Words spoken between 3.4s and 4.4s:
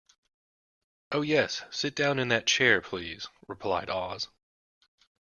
replied Oz.